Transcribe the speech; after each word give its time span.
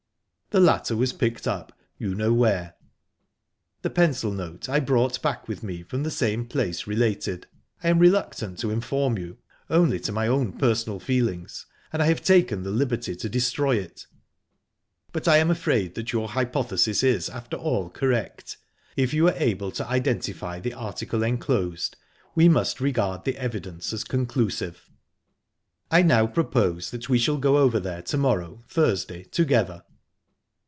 The 0.53 0.59
latter 0.59 0.97
was 0.97 1.13
picked 1.13 1.47
up 1.47 1.71
you 1.97 2.13
know 2.13 2.33
where. 2.33 2.75
The 3.83 3.89
pencil 3.89 4.33
note 4.33 4.67
I 4.67 4.81
brought 4.81 5.21
back 5.21 5.47
with 5.47 5.63
me 5.63 5.81
from 5.81 6.03
the 6.03 6.11
same 6.11 6.45
place 6.45 6.85
related, 6.85 7.47
I 7.81 7.87
am 7.87 7.99
reluctant 7.99 8.59
to 8.59 8.69
inform 8.69 9.17
you, 9.17 9.37
only 9.69 9.97
to 10.01 10.11
my 10.11 10.27
own 10.27 10.51
personal 10.51 10.99
feelings, 10.99 11.67
and 11.93 12.03
I 12.03 12.07
have 12.07 12.21
taken 12.21 12.63
the 12.63 12.69
liberty 12.69 13.15
to 13.15 13.29
destroy 13.29 13.77
it; 13.77 14.07
but 15.13 15.25
I 15.25 15.37
am 15.37 15.49
afraid 15.49 15.95
that 15.95 16.11
your 16.11 16.27
hypothesis 16.27 17.01
is, 17.01 17.29
after 17.29 17.55
all, 17.55 17.89
correct. 17.89 18.57
If 18.97 19.13
you 19.13 19.29
are 19.29 19.35
able 19.37 19.71
to 19.71 19.87
identify 19.87 20.59
the 20.59 20.73
article 20.73 21.23
enclosed, 21.23 21.95
we 22.35 22.49
must 22.49 22.81
regard 22.81 23.23
the 23.23 23.37
evident 23.37 23.93
as 23.93 24.03
conclusive. 24.03 24.89
"I 25.89 26.01
now 26.01 26.27
propose 26.27 26.91
that 26.91 27.07
we 27.07 27.19
shall 27.19 27.37
go 27.37 27.55
over 27.55 27.79
there 27.79 28.01
to 28.01 28.17
morrow 28.17 28.63
(Thursday) 28.67 29.23
_together. 29.23 29.83